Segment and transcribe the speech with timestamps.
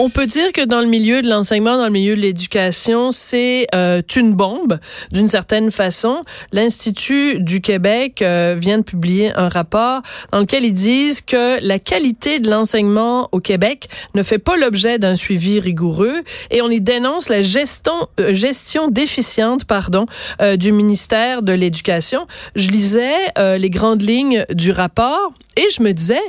[0.00, 3.66] On peut dire que dans le milieu de l'enseignement, dans le milieu de l'éducation, c'est
[3.74, 4.78] euh, une bombe
[5.10, 6.22] d'une certaine façon.
[6.52, 11.80] L'Institut du Québec euh, vient de publier un rapport dans lequel ils disent que la
[11.80, 16.22] qualité de l'enseignement au Québec ne fait pas l'objet d'un suivi rigoureux
[16.52, 20.06] et on y dénonce la gestion, euh, gestion déficiente pardon,
[20.40, 22.28] euh, du ministère de l'Éducation.
[22.54, 26.22] Je lisais les grandes lignes du rapport et je me disais,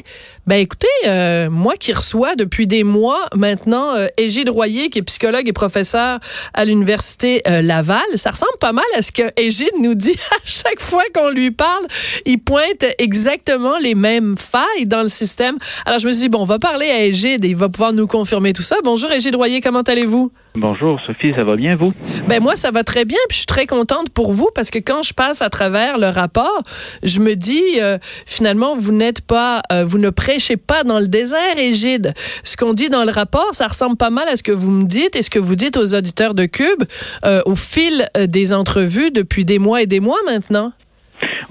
[0.47, 5.03] ben écoutez, euh, moi qui reçois depuis des mois maintenant euh, Égide Royer, qui est
[5.03, 6.19] psychologue et professeur
[6.53, 10.39] à l'université euh, Laval, ça ressemble pas mal à ce que Égide nous dit à
[10.45, 11.85] chaque fois qu'on lui parle.
[12.25, 15.57] Il pointe exactement les mêmes failles dans le système.
[15.85, 17.93] Alors je me suis dit bon, on va parler à Égide et il va pouvoir
[17.93, 18.77] nous confirmer tout ça.
[18.83, 20.31] Bonjour Égide Royer, comment allez-vous?
[20.55, 21.93] Bonjour Sophie, ça va bien vous?
[22.27, 24.79] Ben moi ça va très bien, puis je suis très contente pour vous parce que
[24.79, 26.63] quand je passe à travers le rapport,
[27.03, 31.07] je me dis euh, finalement vous n'êtes pas, euh, vous ne prêchez pas dans le
[31.07, 32.13] désert, Égide.
[32.43, 34.85] Ce qu'on dit dans le rapport, ça ressemble pas mal à ce que vous me
[34.85, 36.83] dites et ce que vous dites aux auditeurs de Cube
[37.25, 40.73] euh, au fil des entrevues depuis des mois et des mois maintenant.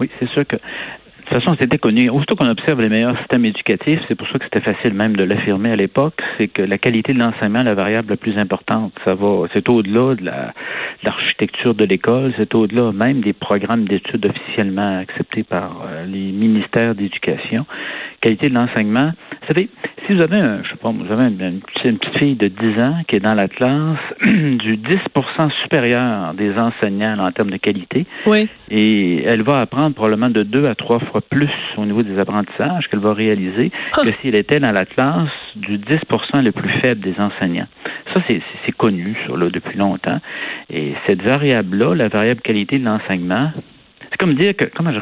[0.00, 0.56] Oui, c'est sûr que
[1.28, 2.08] de toute façon, c'était connu.
[2.08, 5.24] Aussitôt qu'on observe les meilleurs systèmes éducatifs, c'est pour ça que c'était facile même de
[5.24, 8.92] l'affirmer à l'époque, c'est que la qualité de l'enseignement est la variable la plus importante.
[9.04, 10.54] Ça va, c'est au-delà de la,
[11.02, 16.94] l'architecture de l'école, c'est au-delà même des programmes d'études officiellement acceptés par euh, les ministères
[16.94, 17.66] d'éducation.
[18.20, 19.69] Qualité de l'enseignement, vous savez,
[20.06, 22.97] si vous avez, un, je sais pas, vous avez une, petite fille de 10 ans
[23.06, 28.48] qui est dans la classe du 10% supérieur des enseignants en termes de qualité, oui.
[28.70, 32.89] et elle va apprendre probablement de deux à trois fois plus au niveau des apprentissages
[32.89, 34.00] qu'elle va réaliser ah.
[34.02, 37.69] que si elle était dans la classe du 10% le plus faible des enseignants.
[38.14, 40.20] Ça, c'est connu ça, là, depuis longtemps.
[40.70, 43.52] Et cette variable-là, la variable qualité de l'enseignement,
[44.11, 44.98] c'est comme dire que, comment je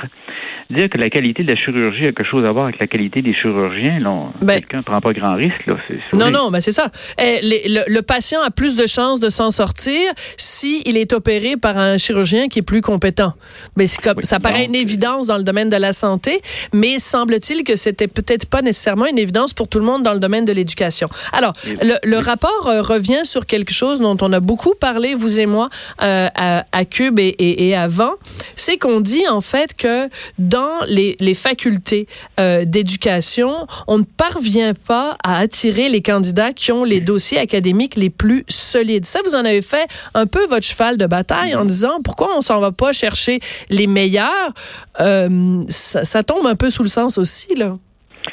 [0.70, 3.22] dire que la qualité de la chirurgie a quelque chose à voir avec la qualité
[3.22, 4.00] des chirurgiens,
[4.40, 5.66] ben, quelqu'un ne prend pas grand risque.
[5.66, 5.76] Là,
[6.12, 6.90] non, non, mais c'est ça.
[7.18, 10.00] Eh, le, patient a plus de chances de s'en sortir
[10.36, 13.32] s'il est opéré par un chirurgien qui est plus compétent.
[13.76, 16.40] Mais c'est comme, ça paraît une évidence dans le domaine de la santé,
[16.72, 20.20] mais semble-t-il que c'était peut-être pas nécessairement une évidence pour tout le monde dans le
[20.20, 21.08] domaine de l'éducation.
[21.32, 21.52] Alors,
[21.82, 25.68] le, rapport euh, revient sur quelque chose dont on a beaucoup parlé, vous et moi,
[26.02, 28.14] euh, à, à, Cube et, et, et avant,
[28.56, 30.55] c'est qu'on dit en fait que dans
[30.86, 32.06] les, les facultés
[32.40, 37.96] euh, d'éducation, on ne parvient pas à attirer les candidats qui ont les dossiers académiques
[37.96, 39.06] les plus solides.
[39.06, 42.42] Ça, vous en avez fait un peu votre cheval de bataille en disant pourquoi on
[42.42, 43.40] s'en va pas chercher
[43.70, 44.52] les meilleurs?
[45.00, 47.76] Euh, ça, ça tombe un peu sous le sens aussi, là.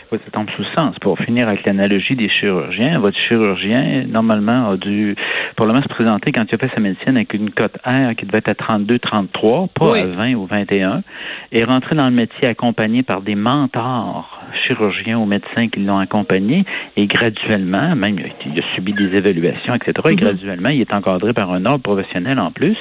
[0.09, 0.95] Ça tombe sous le sens.
[0.99, 5.15] Pour finir avec l'analogie des chirurgiens, votre chirurgien, normalement, a dû
[5.55, 8.39] probablement se présenter quand il a fait sa médecine avec une cote R qui devait
[8.39, 11.03] être à 32, 33, pas à 20 ou 21,
[11.51, 16.65] et rentrer dans le métier accompagné par des mentors chirurgiens ou médecins qui l'ont accompagné,
[16.95, 20.15] et graduellement, même il a subi des évaluations, etc., et mhm.
[20.15, 22.77] graduellement, il est encadré par un ordre professionnel en plus,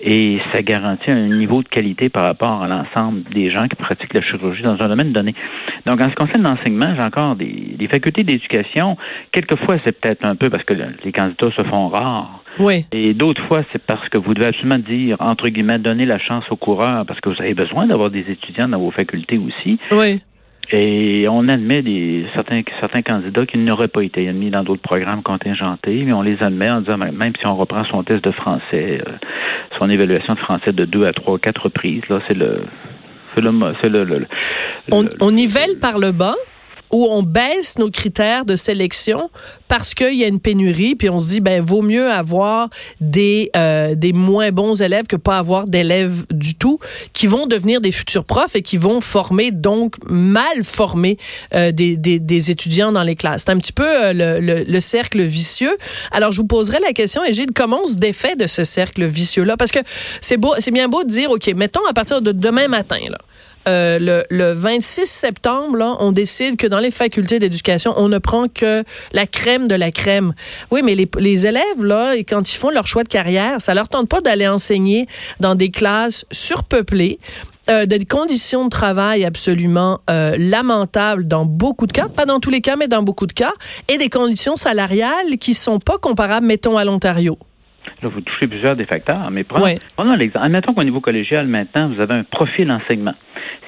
[0.00, 4.14] et ça garantit un niveau de qualité par rapport à l'ensemble des gens qui pratiquent
[4.14, 5.34] la chirurgie dans un domaine donné.
[5.86, 8.96] Donc, en ce qui concerne l'enseignement, j'ai encore des, des facultés d'éducation.
[9.32, 12.42] Quelquefois, c'est peut-être un peu parce que les candidats se font rares.
[12.58, 12.84] Oui.
[12.92, 16.44] Et d'autres fois, c'est parce que vous devez absolument dire, entre guillemets, donner la chance
[16.50, 19.78] aux coureurs parce que vous avez besoin d'avoir des étudiants dans vos facultés aussi.
[19.92, 20.20] Oui.
[20.72, 25.22] Et on admet des, certains, certains candidats qui n'auraient pas été admis dans d'autres programmes
[25.22, 29.02] contingentés, mais on les admet en disant, même si on reprend son test de français,
[29.04, 29.12] euh,
[29.80, 32.62] son évaluation de français de deux à trois, quatre reprises, là, c'est le,
[33.34, 33.50] c'est le,
[33.82, 34.26] c'est le,
[34.92, 36.36] on, on nivelle par le bas?
[36.90, 39.30] Où on baisse nos critères de sélection
[39.70, 42.70] parce qu'il y a une pénurie, puis on se dit, ben, vaut mieux avoir
[43.00, 46.80] des, euh, des moins bons élèves que pas avoir d'élèves du tout,
[47.12, 51.18] qui vont devenir des futurs profs et qui vont former, donc, mal former
[51.54, 53.44] euh, des, des, des, étudiants dans les classes.
[53.46, 55.76] C'est un petit peu euh, le, le, le, cercle vicieux.
[56.10, 59.56] Alors, je vous poserai la question, Égide, comment on se défait de ce cercle vicieux-là?
[59.56, 59.78] Parce que
[60.20, 63.18] c'est beau, c'est bien beau de dire, OK, mettons à partir de demain matin, là,
[63.68, 68.18] euh, le, le, 26 septembre, là, on décide que dans les facultés d'éducation, on ne
[68.18, 70.34] prend que la crème de la crème.
[70.70, 73.88] Oui, mais les, les élèves, là, quand ils font leur choix de carrière, ça leur
[73.88, 75.06] tente pas d'aller enseigner
[75.40, 77.18] dans des classes surpeuplées.
[77.68, 82.50] Euh, des conditions de travail absolument euh, lamentables dans beaucoup de cas, pas dans tous
[82.50, 83.52] les cas, mais dans beaucoup de cas,
[83.86, 87.38] et des conditions salariales qui sont pas comparables, mettons, à l'Ontario.
[88.02, 90.44] Là, vous touchez plusieurs des facteurs, mais prenons, prenons l'exemple.
[90.44, 93.14] Admettons qu'au niveau collégial, maintenant, vous avez un profil enseignement.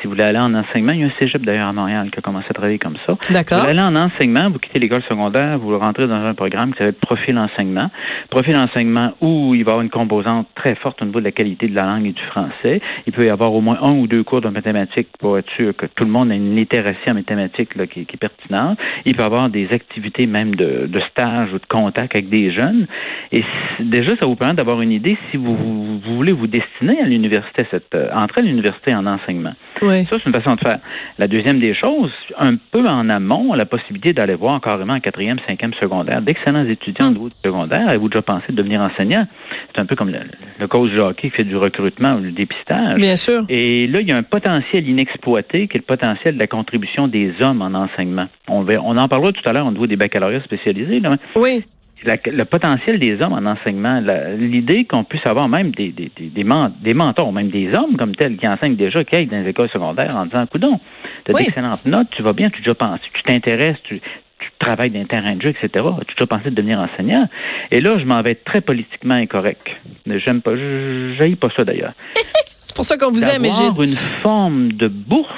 [0.01, 2.19] Si vous voulez aller en enseignement, il y a un cégep d'ailleurs à Montréal qui
[2.19, 3.17] a commencé à travailler comme ça.
[3.31, 3.63] D'accord.
[3.63, 6.95] Vous allez en enseignement, vous quittez l'école secondaire, vous rentrez dans un programme qui s'appelle
[6.95, 7.89] profil enseignement.
[8.29, 11.31] Profil enseignement où il va y avoir une composante très forte au niveau de la
[11.31, 12.81] qualité de la langue et du français.
[13.07, 15.77] Il peut y avoir au moins un ou deux cours de mathématiques pour être sûr
[15.77, 18.79] que tout le monde a une littératie en mathématiques là, qui, est pertinente.
[19.05, 22.87] Il peut y avoir des activités même de, stage ou de contact avec des jeunes.
[23.31, 23.45] Et
[23.81, 27.93] déjà, ça vous permet d'avoir une idée si vous, voulez vous destiner à l'université, cette,
[27.97, 29.55] euh, entrer à l'université en enseignement.
[29.83, 30.05] Oui.
[30.05, 30.79] Ça, c'est une façon de faire.
[31.19, 35.39] La deuxième des choses, un peu en amont, la possibilité d'aller voir carrément en quatrième,
[35.45, 37.89] cinquième secondaire d'excellents étudiants niveau du secondaire.
[37.89, 39.27] Avez-vous déjà pensé de devenir enseignant?
[39.75, 40.21] C'est un peu comme le,
[40.61, 42.99] le coach de hockey qui fait du recrutement ou du dépistage.
[42.99, 43.43] Bien sûr.
[43.49, 47.09] Et là, il y a un potentiel inexploité qui est le potentiel de la contribution
[47.09, 48.27] des hommes en enseignement.
[48.47, 51.01] On, on en parlera tout à l'heure au niveau des baccalauréats spécialisés.
[51.01, 51.17] Là.
[51.35, 51.65] Oui
[52.05, 54.03] le potentiel des hommes en enseignement,
[54.39, 58.37] l'idée qu'on puisse avoir même des, des, des, des, mentors, même des hommes comme tels
[58.37, 60.81] qui enseignent déjà, qui aillent dans les écoles secondaires en disant, coudon,
[61.25, 64.91] tu as d'excellentes notes, tu vas bien, tu déjà pensé, tu t'intéresses, tu, tu travailles
[64.91, 65.69] dans un terrain de jeu, etc.
[65.73, 67.29] Tu as déjà pensé de devenir enseignant?
[67.71, 69.67] Et là, je m'en vais être très politiquement incorrect.
[70.07, 71.93] J'aime pas, je pas ça d'ailleurs.
[72.47, 75.29] C'est pour ça qu'on vous aime, j'ai une forme de bourse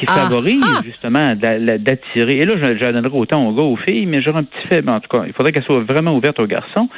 [0.00, 0.80] qui ah, favorise ah.
[0.84, 2.38] justement d'attirer.
[2.38, 4.88] Et là, je, je donnerai autant aux gars aux filles, mais j'aurais un petit fait.
[4.88, 6.88] En tout cas, il faudrait qu'elle soit vraiment ouverte aux garçons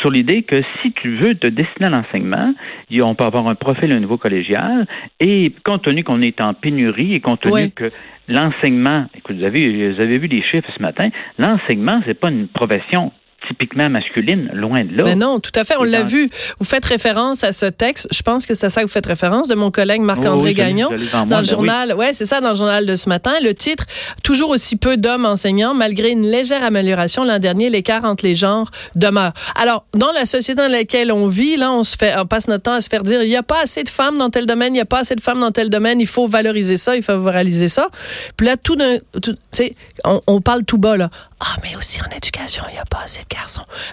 [0.00, 2.54] sur l'idée que si tu veux te destiner à l'enseignement,
[3.02, 4.86] on peut avoir un profil au niveau collégial
[5.20, 7.90] et compte tenu qu'on est en pénurie et compte tenu que
[8.28, 11.08] l'enseignement, écoute, vous avez, vous avez vu les chiffres ce matin,
[11.38, 13.12] l'enseignement, c'est pas une profession
[13.48, 15.02] typiquement masculine, loin de là.
[15.04, 16.30] Mais non, tout à fait, on l'a vu.
[16.58, 19.48] Vous faites référence à ce texte, je pense que c'est ça que vous faites référence,
[19.48, 20.90] de mon collègue Marc-André Gagnon,
[21.26, 23.32] dans le journal, ouais, c'est ça, dans le journal de ce matin.
[23.42, 23.84] Le titre,
[24.22, 28.70] toujours aussi peu d'hommes enseignants, malgré une légère amélioration l'an dernier, l'écart entre les genres
[28.94, 29.32] demeure.
[29.54, 32.64] Alors, dans la société dans laquelle on vit, là, on se fait, on passe notre
[32.64, 34.72] temps à se faire dire, il n'y a pas assez de femmes dans tel domaine,
[34.72, 37.02] il n'y a pas assez de femmes dans tel domaine, il faut valoriser ça, il
[37.02, 37.88] faut réaliser ça.
[38.36, 41.10] Puis là, tout d'un, tu sais, on, on parle tout bas, là.
[41.40, 43.28] Ah, mais aussi en éducation, il n'y a pas assez de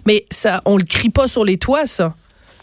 [0.05, 2.13] Mais ça, on le crie pas sur les toits, ça.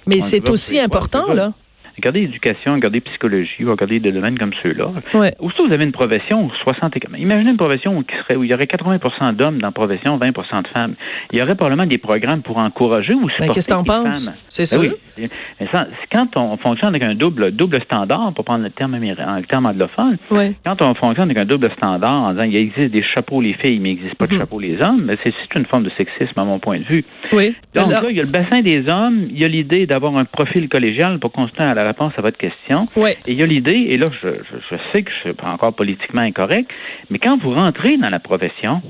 [0.06, 1.52] Mais c'est aussi important, là.
[1.96, 4.92] Regardez l'éducation, regardez psychologie, regardez des domaines comme ceux-là.
[5.14, 5.34] Ouais.
[5.40, 9.32] Où vous avez une profession où 60 Imaginez une profession où, il y aurait 80%
[9.32, 10.94] d'hommes dans la profession, 20% de femmes.
[11.32, 14.30] Il y aurait probablement des programmes pour encourager ou ben, supporter Qu'est-ce que t'en penses?
[14.48, 15.28] C'est ben Oui.
[15.60, 19.46] Mais ça, quand on fonctionne avec un double, double standard, pour prendre le terme, le
[19.46, 20.18] terme anglophone,
[20.64, 23.78] quand on fonctionne avec un double standard en disant il existe des chapeaux les filles,
[23.78, 24.38] mais il n'existe pas de mhm.
[24.38, 27.04] chapeaux les hommes, ben, c'est une forme de sexisme à mon point de vue.
[27.32, 27.54] Oui.
[27.74, 30.24] Donc là, il y a le bassin des hommes, il y a l'idée d'avoir un
[30.24, 32.86] profil collégial pour constater à la réponse à votre question.
[33.26, 35.74] Et il y a l'idée, et là, je, je, sais que je suis pas encore
[35.74, 36.70] politiquement incorrect,
[37.10, 38.82] mais quand vous rentrez dans la profession,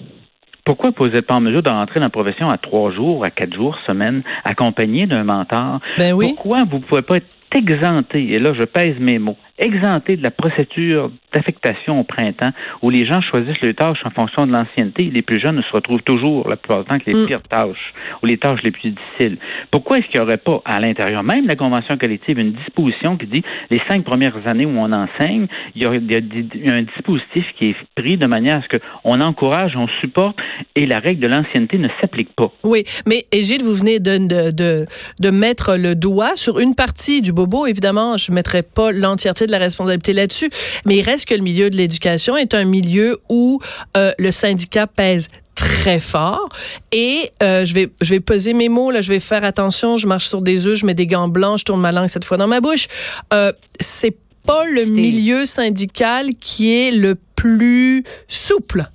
[0.65, 3.31] pourquoi vous n'êtes pas en mesure de rentrer dans la profession à trois jours, à
[3.31, 5.81] quatre jours, semaine, accompagné d'un mentor?
[5.99, 6.35] Ben oui.
[6.35, 10.23] Pourquoi vous ne pouvez pas être exempté, et là je pèse mes mots, exempté de
[10.23, 12.51] la procédure d'affectation au printemps
[12.83, 15.05] où les gens choisissent les tâches en fonction de l'ancienneté.
[15.05, 17.27] Les plus jeunes se retrouvent toujours la plupart du temps avec les mm.
[17.27, 19.39] pires tâches ou les tâches les plus difficiles.
[19.71, 23.17] Pourquoi est-ce qu'il n'y aurait pas à l'intérieur même de la convention collective une disposition
[23.17, 27.71] qui dit les cinq premières années où on enseigne, il y a, un dispositif qui
[27.71, 30.37] est pris de manière à ce qu'on encourage, on supporte
[30.75, 32.51] et la règle de l'ancienneté ne s'applique pas.
[32.65, 34.87] Oui, mais Égide, vous venez de, de, de,
[35.21, 37.67] de mettre le doigt sur une partie du bobo.
[37.67, 40.51] Évidemment, je ne mettrai pas l'entièreté de la responsabilité là-dessus,
[40.85, 43.61] mais il reste que le milieu de l'éducation est un milieu où
[43.97, 46.49] euh, le syndicat pèse très fort.
[46.93, 50.07] Et euh, je vais je vais peser mes mots là je vais faire attention je
[50.07, 52.37] marche sur des œufs je mets des gants blancs je tourne ma langue cette fois
[52.37, 52.89] dans ma bouche.
[53.33, 54.17] Euh, c'est
[54.47, 58.89] pas le milieu syndical qui est le plus souple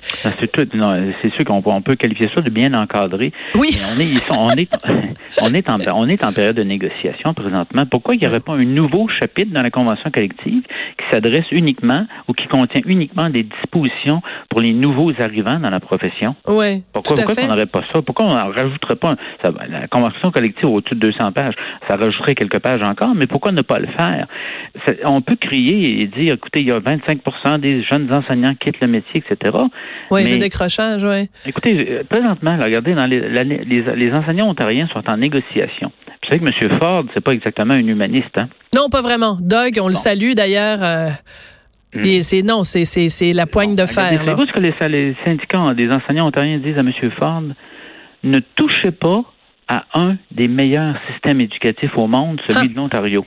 [0.00, 0.66] c'est tout.
[1.22, 3.32] C'est sûr qu'on peut qualifier ça de bien encadré.
[3.54, 3.76] Oui.
[3.94, 4.70] on est, on est,
[5.42, 7.84] on est en, on est en période de négociation présentement.
[7.86, 12.06] Pourquoi il n'y aurait pas un nouveau chapitre dans la convention collective qui s'adresse uniquement
[12.28, 16.34] ou qui contient uniquement des dispositions pour les nouveaux arrivants dans la profession?
[16.46, 16.82] Oui.
[16.92, 18.02] Pourquoi, pourquoi on n'aurait pas ça?
[18.02, 21.54] Pourquoi on n'en rajouterait pas ça, la convention collective au-dessus de 200 pages?
[21.88, 24.26] Ça rajouterait quelques pages encore, mais pourquoi ne pas le faire?
[25.04, 28.80] on peut crier et dire, écoutez, il y a 25% des jeunes enseignants qui quittent
[28.80, 29.52] le métier, etc.
[30.10, 31.28] Oui, le décrochage, oui.
[31.46, 35.92] Écoutez, euh, présentement, regardez, dans les, les, enseignants ontariens sont en négociation.
[36.22, 36.78] Vous savez que M.
[36.78, 38.48] Ford, c'est pas exactement un humaniste, hein?
[38.74, 39.36] Non, pas vraiment.
[39.40, 40.78] Doug, on le salue d'ailleurs.
[40.82, 41.08] Euh,
[41.94, 42.22] hmm.
[42.22, 44.18] c'est non, c'est la poigne de fer.
[44.18, 46.92] Savez-vous ce que les, les, syndicats des enseignants ontariens disent à M.
[47.18, 47.42] Ford?
[48.22, 49.22] Ne touchez pas
[49.68, 52.68] à un des meilleurs systèmes éducatifs au monde, celui ah.
[52.68, 53.24] de l'Ontario.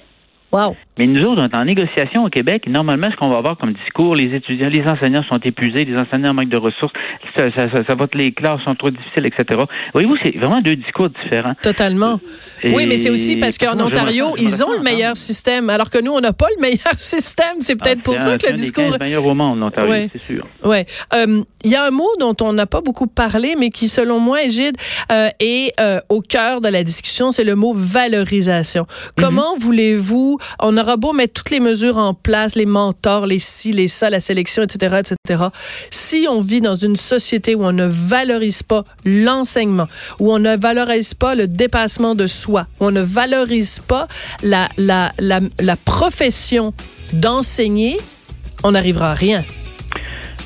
[0.51, 0.75] Wow.
[0.97, 2.65] Mais nous autres, on est en négociation au Québec.
[2.67, 6.33] Normalement, ce qu'on va avoir comme discours, les étudiants, les enseignants sont épuisés, les enseignants
[6.33, 6.93] manquent de ressources,
[7.35, 9.61] ça, ça, ça, va, les classes sont trop difficiles, etc.
[9.93, 11.55] Voyez-vous, c'est vraiment deux discours différents.
[11.61, 12.19] Totalement.
[12.63, 16.11] oui, mais c'est aussi parce qu'en Ontario, ils ont le meilleur système, alors que nous,
[16.11, 17.57] on n'a pas le meilleur système.
[17.59, 18.83] C'est peut-être ah, pour ça que le discours.
[18.85, 20.45] C'est le meilleur au monde, l'Ontario, c'est sûr.
[20.63, 20.83] Oui.
[21.13, 24.19] Euh, il y a un mot dont on n'a pas beaucoup parlé, mais qui, selon
[24.19, 24.75] moi, Gide,
[25.11, 28.85] euh, est euh, au cœur de la discussion, c'est le mot valorisation.
[29.17, 29.61] Comment mhm.
[29.61, 34.09] voulez-vous, on aura beau toutes les mesures en place, les mentors, les ci, les ça,
[34.09, 35.43] la sélection, etc., etc.
[35.89, 39.87] Si on vit dans une société où on ne valorise pas l'enseignement,
[40.19, 44.07] où on ne valorise pas le dépassement de soi, où on ne valorise pas
[44.41, 46.73] la, la, la, la profession
[47.13, 47.97] d'enseigner,
[48.63, 49.43] on n'arrivera à rien.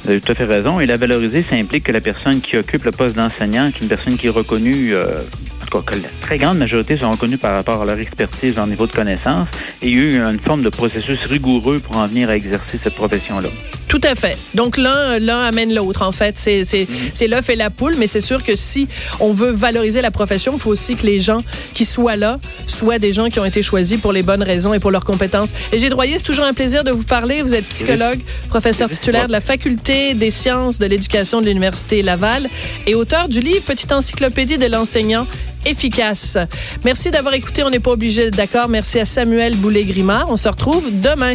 [0.03, 0.79] Vous avez tout à fait raison.
[0.79, 3.87] Et la valoriser, ça implique que la personne qui occupe le poste d'enseignant, est une
[3.87, 5.21] personne qui est reconnue euh,
[5.69, 8.91] que la très grande majorité sont reconnus par rapport à leur expertise, leur niveau de
[8.91, 9.47] connaissance,
[9.81, 12.79] et il y a eu une forme de processus rigoureux pour en venir à exercer
[12.81, 13.49] cette profession-là.
[13.87, 14.37] Tout à fait.
[14.53, 16.95] Donc l'un l'un amène l'autre en fait, c'est c'est mm.
[17.13, 18.87] c'est l'œuf et la poule, mais c'est sûr que si
[19.19, 21.41] on veut valoriser la profession, il faut aussi que les gens
[21.73, 24.79] qui soient là soient des gens qui ont été choisis pour les bonnes raisons et
[24.79, 25.51] pour leurs compétences.
[25.71, 27.41] Et j'ai Droyer, c'est toujours un plaisir de vous parler.
[27.41, 28.19] Vous êtes psychologue,
[28.49, 32.49] professeur titulaire de la faculté des sciences de l'éducation de l'université Laval
[32.85, 35.27] et auteur du livre Petite encyclopédie de l'enseignant
[35.65, 36.37] efficace.
[36.83, 37.63] Merci d'avoir écouté.
[37.63, 38.69] On n'est pas obligé d'accord.
[38.69, 40.27] Merci à Samuel Boulay-Grimard.
[40.29, 41.33] On se retrouve demain.